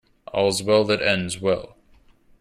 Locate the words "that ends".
0.85-1.39